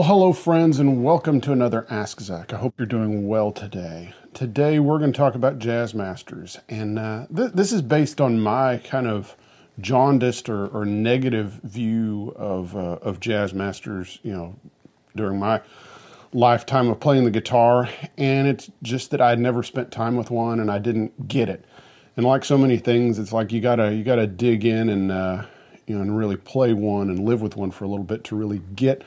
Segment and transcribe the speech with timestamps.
[0.00, 2.54] Well, hello, friends, and welcome to another Ask Zac.
[2.54, 4.14] I hope you're doing well today.
[4.32, 8.40] Today, we're going to talk about jazz masters, and uh, th- this is based on
[8.40, 9.36] my kind of
[9.78, 14.18] jaundiced or, or negative view of uh, of jazz masters.
[14.22, 14.56] You know,
[15.16, 15.60] during my
[16.32, 17.86] lifetime of playing the guitar,
[18.16, 21.62] and it's just that I'd never spent time with one, and I didn't get it.
[22.16, 25.44] And like so many things, it's like you gotta you gotta dig in and uh,
[25.86, 28.34] you know and really play one and live with one for a little bit to
[28.34, 29.04] really get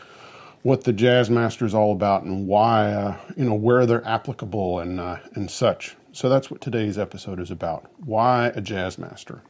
[0.64, 4.80] what the jazz master is all about and why, uh, you know, where they're applicable
[4.80, 5.96] and uh, and such.
[6.14, 7.86] So that's what today's episode is about.
[8.04, 9.42] Why a jazz master?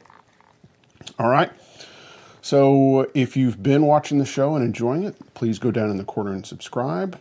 [1.19, 1.52] All right.
[2.41, 6.03] So if you've been watching the show and enjoying it, please go down in the
[6.03, 7.19] corner and subscribe.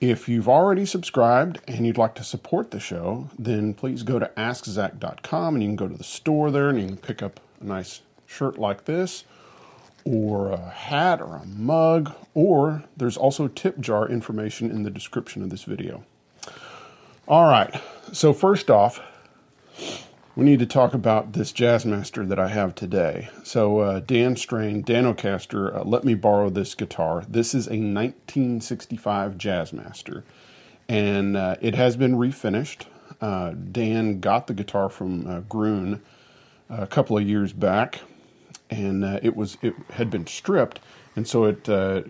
[0.00, 4.30] If you've already subscribed and you'd like to support the show, then please go to
[4.36, 7.64] askzac.com and you can go to the store there and you can pick up a
[7.64, 9.24] nice shirt like this
[10.04, 15.42] or a hat or a mug, or there's also tip jar information in the description
[15.42, 16.04] of this video.
[17.28, 17.80] All right,
[18.12, 19.00] so first off,
[20.36, 23.28] we need to talk about this Jazzmaster that I have today.
[23.44, 27.24] So, uh, Dan Strain, Danocaster, uh, let me borrow this guitar.
[27.28, 30.22] This is a 1965 Jazzmaster,
[30.88, 32.86] and uh, it has been refinished.
[33.20, 36.00] Uh, Dan got the guitar from uh, Gruhn
[36.68, 38.00] a couple of years back
[38.70, 40.80] and uh, it was it had been stripped,
[41.16, 42.02] and so it uh,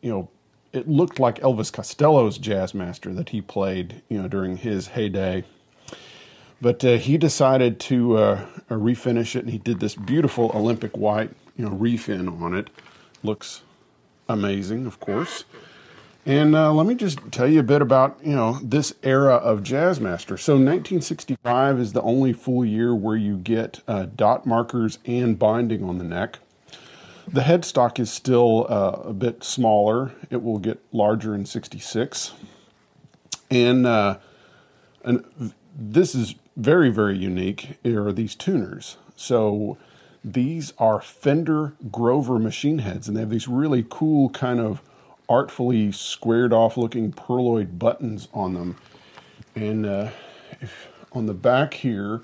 [0.00, 0.28] you know
[0.72, 5.44] it looked like Elvis Costello's jazz master that he played you know during his heyday.
[6.60, 11.30] But uh, he decided to uh, refinish it, and he did this beautiful Olympic white
[11.56, 12.70] you know refin on it.
[13.22, 13.62] Looks
[14.28, 15.44] amazing, of course.
[16.28, 19.60] And uh, let me just tell you a bit about you know this era of
[19.60, 20.38] Jazzmaster.
[20.38, 25.82] So 1965 is the only full year where you get uh, dot markers and binding
[25.82, 26.38] on the neck.
[27.26, 30.12] The headstock is still uh, a bit smaller.
[30.28, 32.34] It will get larger in 66,
[33.50, 34.18] and uh,
[35.02, 35.24] and
[35.74, 37.78] this is very very unique.
[37.86, 38.98] Are these tuners?
[39.16, 39.78] So
[40.22, 44.82] these are Fender Grover machine heads, and they have these really cool kind of
[45.28, 48.76] artfully squared off looking pearloid buttons on them.
[49.54, 50.10] And uh,
[50.60, 52.22] if on the back here,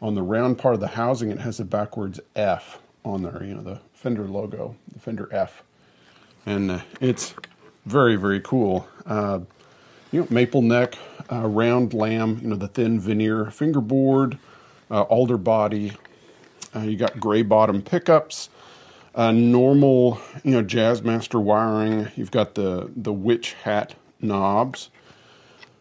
[0.00, 3.54] on the round part of the housing, it has a backwards F on there, you
[3.54, 5.62] know, the Fender logo, the Fender F.
[6.44, 7.34] And uh, it's
[7.86, 8.86] very, very cool.
[9.06, 9.40] Uh,
[10.12, 10.96] you know, maple neck,
[11.30, 14.38] uh, round lamb, you know, the thin veneer fingerboard,
[14.90, 15.92] uh, alder body.
[16.74, 18.50] Uh, you got gray bottom pickups
[19.16, 22.08] uh, normal, you know, Jazzmaster wiring.
[22.16, 24.90] You've got the the witch hat knobs.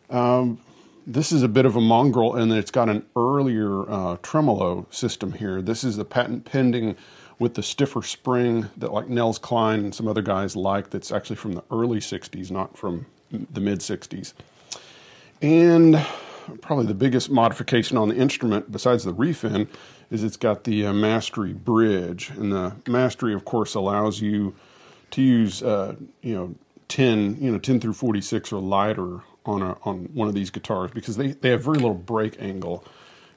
[0.10, 0.60] Um,
[1.06, 5.34] this is a bit of a mongrel, and it's got an earlier uh, tremolo system
[5.34, 5.62] here.
[5.62, 6.96] This is the patent pending
[7.38, 10.90] with the stiffer spring that like Nels Cline and some other guys like.
[10.90, 14.34] That's actually from the early '60s, not from the mid '60s.
[15.42, 16.04] And
[16.62, 19.68] probably the biggest modification on the instrument, besides the refin,
[20.16, 24.56] is it's got the uh, Mastery bridge, and the Mastery, of course, allows you
[25.12, 26.56] to use uh, you know
[26.88, 30.92] 10 you know 10 through 46 or lighter on a on one of these guitars
[30.92, 32.84] because they, they have very little break angle.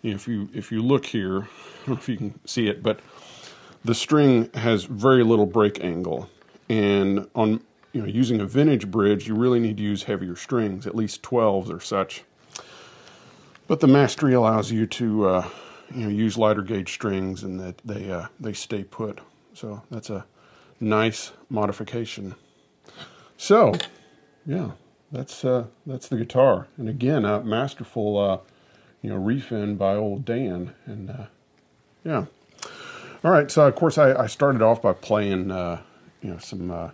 [0.03, 2.69] You know, if you if you look here, I don't know if you can see
[2.69, 3.01] it, but
[3.85, 6.31] the string has very little break angle,
[6.69, 7.61] and on
[7.93, 11.23] you know using a vintage bridge, you really need to use heavier strings, at least
[11.23, 12.23] 12s or such.
[13.67, 15.49] But the Mastery allows you to uh,
[15.95, 19.21] you know use lighter gauge strings, and that they uh, they stay put.
[19.55, 20.25] So that's a
[20.81, 22.35] nice modification.
[23.37, 23.73] So,
[24.47, 24.73] yeah,
[25.13, 28.39] that's uh, that's the guitar, and again, a masterful, uh,
[29.03, 31.27] you know, refin by old Dan, and uh,
[32.05, 32.27] yeah.
[33.25, 35.83] All right, so of course I, I started off by playing, uh,
[36.23, 36.91] you know, some uh,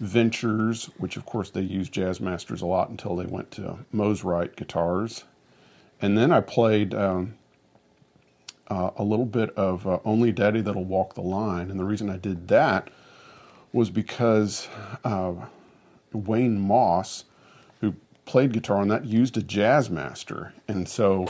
[0.00, 4.56] Ventures, which of course they used jazz masters a lot until they went to Mosrite
[4.56, 5.24] guitars,
[6.00, 6.94] and then I played.
[6.94, 7.34] Um,
[8.70, 11.70] uh, a little bit of uh, Only Daddy That'll Walk the Line.
[11.70, 12.88] And the reason I did that
[13.72, 14.68] was because
[15.04, 15.32] uh,
[16.12, 17.24] Wayne Moss,
[17.80, 17.94] who
[18.24, 20.52] played guitar on that, used a Jazzmaster.
[20.68, 21.28] And so,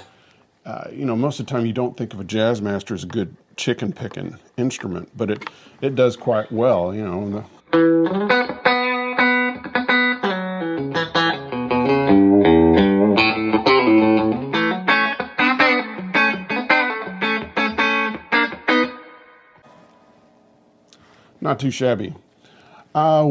[0.65, 3.09] uh, you know, most of the time you don't think of a Jazzmaster as a
[3.09, 5.51] good chicken picking instrument, but it,
[5.81, 7.45] it does quite well, you know.
[7.73, 8.50] Not
[21.61, 22.15] too shabby.
[22.95, 23.29] Uh,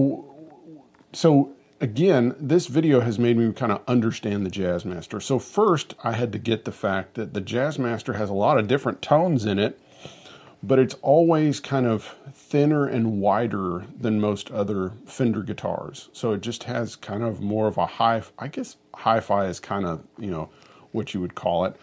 [1.12, 5.22] so again, this video has made me kind of understand the Jazzmaster.
[5.22, 8.68] So first, I had to get the fact that the Jazzmaster has a lot of
[8.68, 9.80] different tones in it,
[10.62, 16.10] but it's always kind of thinner and wider than most other Fender guitars.
[16.12, 19.86] So it just has kind of more of a high, I guess hi-fi is kind
[19.86, 20.50] of, you know,
[20.92, 21.75] what you would call it.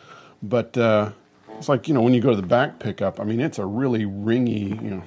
[0.42, 1.12] But uh,
[1.56, 3.64] it's like, you know, when you go to the back pickup, I mean, it's a
[3.64, 5.02] really ringy, you know,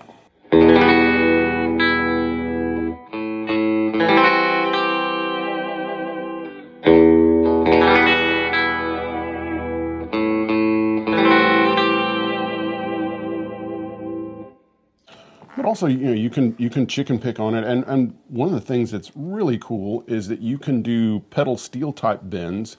[15.69, 17.63] also you know you can you can chicken pick on it.
[17.63, 21.57] And and one of the things that's really cool is that you can do pedal
[21.57, 22.77] steel type bends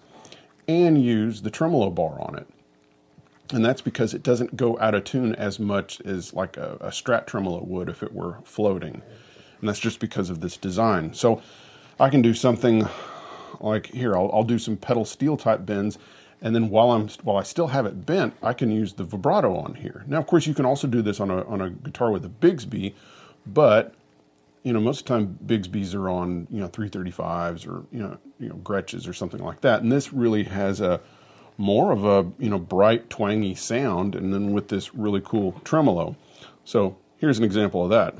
[0.66, 2.48] and use the tremolo bar on it.
[3.52, 6.88] And that's because it doesn't go out of tune as much as like a, a
[6.88, 9.02] strat tremolo would if it were floating.
[9.60, 11.14] And that's just because of this design.
[11.14, 11.42] So
[11.98, 12.88] i can do something
[13.60, 14.16] like here.
[14.16, 15.98] I'll, I'll do some pedal steel type bends
[16.42, 19.56] and then while I'm while I still have it bent, I can use the vibrato
[19.56, 20.04] on here.
[20.06, 22.28] Now, of course, you can also do this on a on a guitar with a
[22.28, 22.94] Bigsby,
[23.46, 23.94] but
[24.62, 28.16] you know most of the time Bigsby's are on you know 335s or you know
[28.38, 31.00] you know Gretsches or something like that, and this really has a
[31.58, 36.16] more of a you know bright twangy sound, and then with this really cool tremolo.
[36.64, 38.14] So here's an example of that.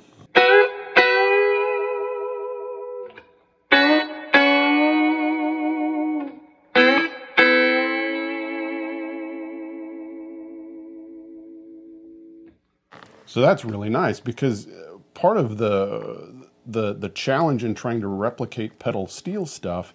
[13.31, 18.09] So that's really nice because uh, part of the the the challenge in trying to
[18.09, 19.95] replicate pedal steel stuff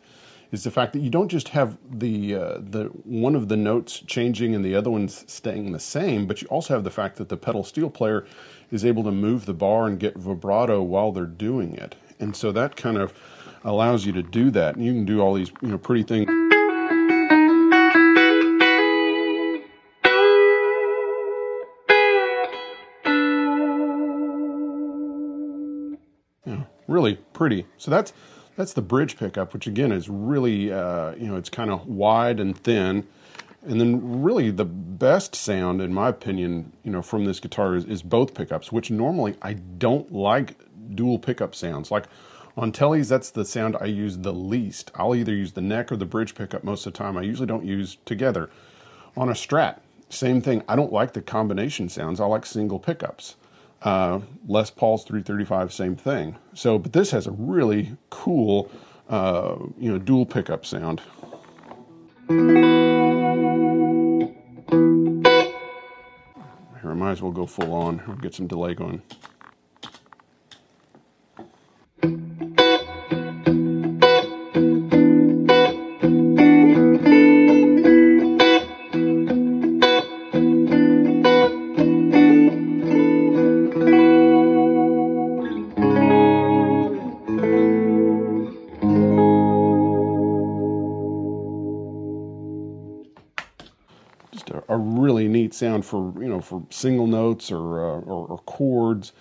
[0.54, 4.00] is the fact that you don't just have the uh, the one of the notes
[4.08, 7.28] changing and the other one's staying the same, but you also have the fact that
[7.28, 8.26] the pedal steel player
[8.72, 12.54] is able to move the bar and get vibrato while they're doing it, and so
[12.54, 13.14] that kind of
[13.66, 16.35] allows you to do that, and you can do all these you know pretty things.
[27.06, 27.66] Really pretty.
[27.78, 28.14] So that's
[28.58, 32.40] that's the bridge pickup, which again is really uh, you know it's kind of wide
[32.40, 33.08] and thin.
[33.68, 37.86] And then really the best sound, in my opinion, you know, from this guitar is,
[37.86, 40.56] is both pickups, which normally I don't like
[40.94, 41.90] dual pickup sounds.
[41.90, 42.06] Like
[42.56, 44.92] on Tellys, that's the sound I use the least.
[44.94, 47.18] I'll either use the neck or the bridge pickup most of the time.
[47.18, 48.52] I usually don't use together.
[49.18, 50.62] On a Strat, same thing.
[50.70, 52.20] I don't like the combination sounds.
[52.20, 53.36] I like single pickups.
[53.82, 56.38] Uh, Les Paul's 335, same thing.
[56.54, 58.72] So, but this has a really cool,
[59.10, 61.02] uh, you know, dual pickup sound.
[62.28, 62.38] Here,
[66.84, 69.02] I might as well go full on get some delay going.
[95.56, 99.14] Sound for you know for single notes or uh, or, or, chords.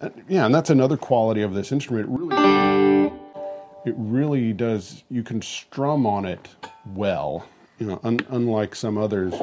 [0.00, 2.06] And, yeah, and that's another quality of this instrument.
[2.06, 3.12] It really,
[3.86, 5.04] it really does.
[5.10, 6.48] You can strum on it
[6.94, 7.46] well.
[7.78, 9.34] You know, un, unlike some others.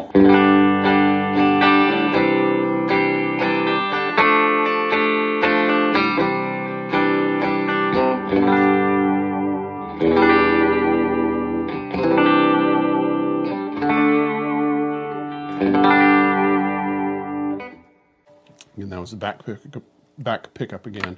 [19.09, 19.83] The back pickup,
[20.17, 21.15] back pickup again.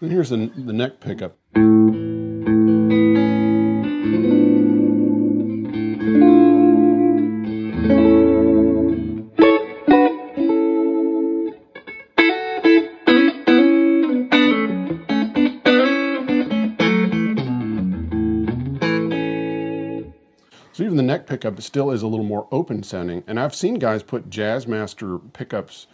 [0.00, 1.36] And here's the, the neck pickup.
[20.74, 23.24] So even the neck pickup still is a little more open sounding.
[23.26, 25.88] And I've seen guys put Jazzmaster pickups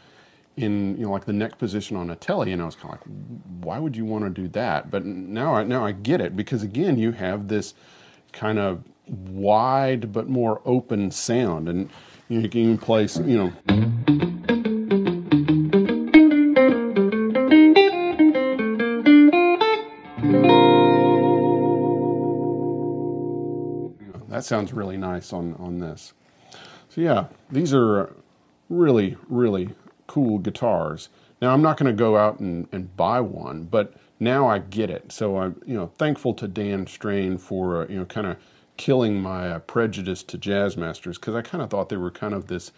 [0.58, 3.00] in you know like the neck position on a telly, and I was kind of
[3.00, 4.90] like, why would you want to do that?
[4.90, 7.74] But now I now I get it because again you have this
[8.32, 11.88] kind of wide but more open sound, and
[12.28, 13.52] you, can even play you know.
[24.28, 26.12] That sounds really nice on, on this.
[26.90, 28.14] So yeah, these are
[28.68, 29.70] really, really
[30.08, 31.08] cool guitars.
[31.40, 34.90] Now I'm not going to go out and, and buy one, but now I get
[34.90, 35.12] it.
[35.12, 38.36] So I'm you know thankful to Dan Strain for uh, you know kind of
[38.76, 42.34] killing my uh, prejudice to jazz masters because I kind of thought they were kind
[42.34, 42.72] of this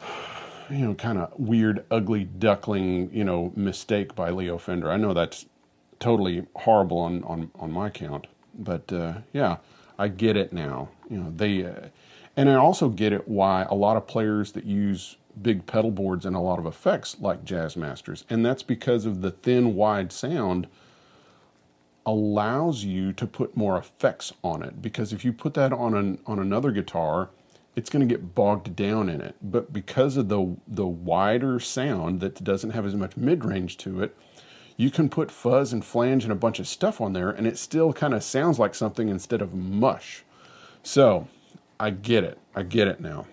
[0.70, 4.90] you know kind of weird, ugly duckling you know mistake by Leo Fender.
[4.90, 5.46] I know that's
[5.98, 9.56] totally horrible on on on my count, but uh, yeah.
[9.98, 10.88] I get it now.
[11.08, 11.88] You know, they, uh,
[12.36, 16.24] and I also get it why a lot of players that use big pedal boards
[16.26, 20.12] and a lot of effects like Jazz Masters, and that's because of the thin, wide
[20.12, 20.66] sound
[22.06, 24.80] allows you to put more effects on it.
[24.80, 27.30] Because if you put that on an on another guitar,
[27.74, 29.34] it's going to get bogged down in it.
[29.42, 34.02] But because of the the wider sound that doesn't have as much mid range to
[34.02, 34.16] it,
[34.76, 37.58] you can put fuzz and flange and a bunch of stuff on there and it
[37.58, 40.22] still kind of sounds like something instead of mush.
[40.82, 41.28] So
[41.80, 42.38] I get it.
[42.54, 43.26] I get it now.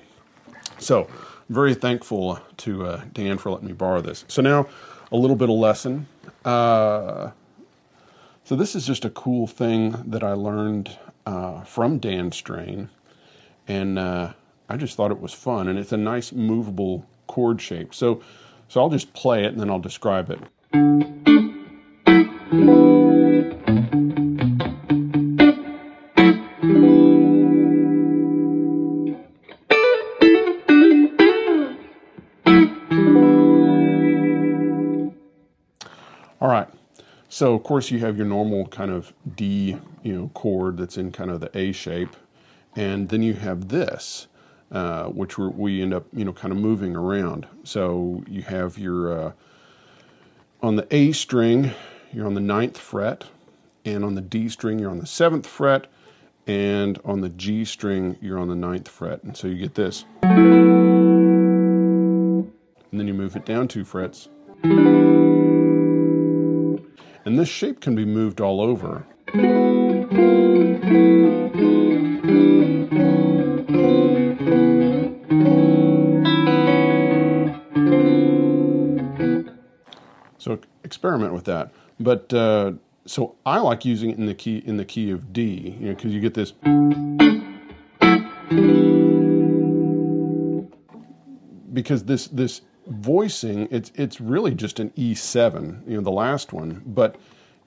[0.79, 1.07] So
[1.49, 4.25] very thankful to uh, Dan for letting me borrow this.
[4.27, 4.67] So now
[5.11, 6.07] a little bit of lesson.
[6.43, 7.31] Uh,
[8.43, 12.89] so this is just a cool thing that I learned uh, from Dan Strain,
[13.67, 14.33] and uh,
[14.67, 15.67] I just thought it was fun.
[15.67, 17.93] And it's a nice movable chord shape.
[17.93, 18.21] So
[18.67, 21.52] so I'll just play it and then I'll describe it.
[36.43, 36.67] All right.
[37.29, 41.13] So of course you have your normal kind of D, you know, chord that's in
[41.13, 42.17] kind of the A shape,
[42.75, 44.27] and then you have this,
[44.69, 47.47] uh, which we end up, you know, kind of moving around.
[47.63, 49.31] So you have your uh,
[50.61, 51.71] on the A string,
[52.11, 53.23] you're on the ninth fret,
[53.85, 55.87] and on the D string, you're on the seventh fret,
[56.45, 59.23] and on the G string, you're on the ninth fret.
[59.23, 60.03] And so you get this.
[60.23, 60.49] And
[62.91, 64.27] then you move it down two frets.
[67.25, 69.05] And this shape can be moved all over.
[80.37, 81.71] So experiment with that.
[81.99, 82.73] But uh,
[83.05, 85.95] so I like using it in the key in the key of D, you know,
[85.95, 86.51] because you get this.
[91.71, 96.81] Because this this voicing, it's it's really just an E7, you know, the last one,
[96.85, 97.17] but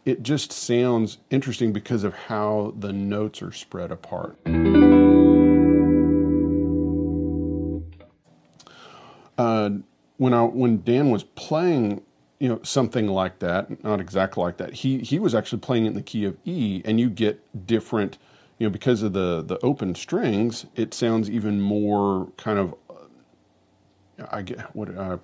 [0.05, 4.39] it just sounds interesting because of how the notes are spread apart.
[9.37, 9.71] Uh,
[10.17, 12.03] when I when Dan was playing
[12.39, 15.89] you know something like that not exactly like that he he was actually playing it
[15.89, 18.19] in the key of e and you get different
[18.59, 22.75] you know because of the the open strings it sounds even more kind of
[24.31, 25.17] i get what uh,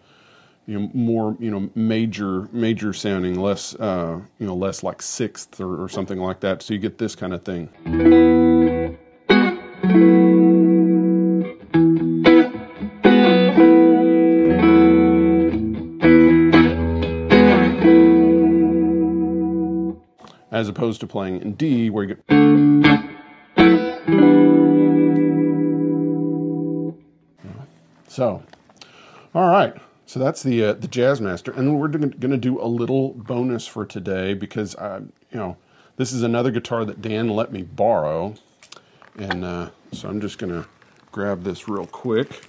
[0.67, 5.61] you know more you know major major sounding less uh you know less like sixth
[5.61, 7.69] or, or something like that so you get this kind of thing
[20.53, 22.23] as opposed to playing in D where you get.
[28.07, 28.43] So,
[29.35, 29.75] all right.
[30.07, 33.87] So that's the uh, the Jazzmaster, and we're going to do a little bonus for
[33.87, 35.57] today because I, you know,
[35.97, 38.35] this is another guitar that Dan let me borrow,
[39.17, 40.69] and uh, so I'm just going to
[41.13, 42.43] grab this real quick.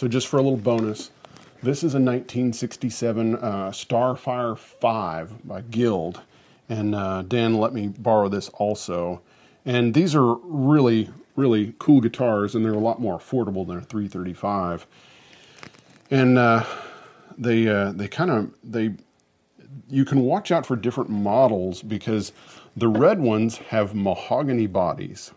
[0.00, 1.10] So just for a little bonus,
[1.62, 3.38] this is a 1967 uh,
[3.68, 6.22] Starfire 5 by Guild,
[6.70, 9.20] and uh, Dan let me borrow this also.
[9.66, 13.82] And these are really, really cool guitars, and they're a lot more affordable than a
[13.82, 14.86] 335.
[16.10, 16.64] And uh,
[17.36, 18.94] they uh, they kind of they
[19.90, 22.32] you can watch out for different models because
[22.74, 25.32] the red ones have mahogany bodies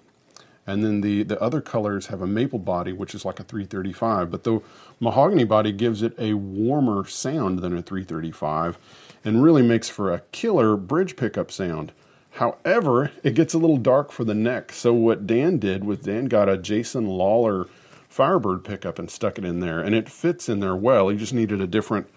[0.65, 4.32] and then the, the other colors have a maple body, which is like a 335.
[4.32, 4.62] But the
[5.00, 8.77] mahogany body gives it a warmer sound than a 335
[9.25, 11.91] and really makes for a killer bridge pickup sound.
[12.32, 14.72] However, it gets a little dark for the neck.
[14.72, 17.67] So what Dan did was Dan got a Jason Lollar
[18.10, 21.10] Firebird pickup and stuck it in there, and it fits in there well.
[21.10, 22.08] He just needed a different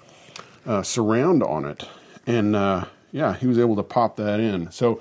[0.67, 1.89] uh, surround on it,
[2.27, 4.71] and uh, yeah, he was able to pop that in.
[4.71, 5.01] So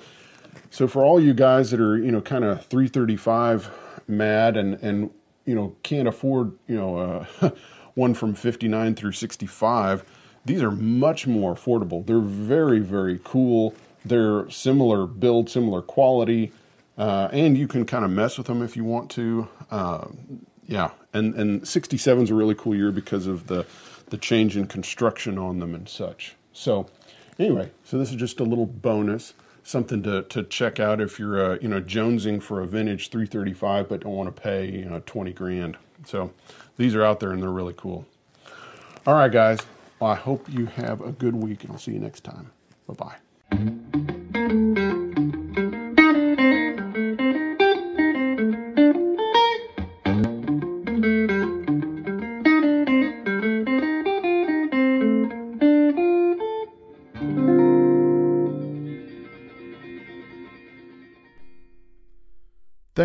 [0.70, 3.70] so for all you guys that are, you know, kind of 335
[4.08, 5.10] mad and and
[5.44, 7.50] you know can't afford, you know, uh,
[7.94, 10.04] one from 59 through 65,
[10.44, 12.06] these are much more affordable.
[12.06, 13.74] They're very very cool.
[14.04, 16.52] They're similar build, similar quality,
[16.96, 19.48] uh, and you can kind of mess with them if you want to.
[19.70, 20.08] Uh,
[20.66, 23.66] yeah, and and 67 is a really cool year because of the
[24.10, 26.36] the change in construction on them and such.
[26.52, 26.86] So
[27.38, 29.34] anyway, so this is just a little bonus
[29.66, 33.88] something to, to check out if you're uh, you know jonesing for a vintage 335
[33.88, 35.76] but don't want to pay you know 20 grand.
[36.04, 36.32] So
[36.76, 38.06] these are out there and they're really cool.
[39.06, 39.58] All right guys.
[39.98, 42.50] Well, i hope you have a good week and i'll see you next time.
[42.86, 43.16] Bye
[43.50, 44.15] bye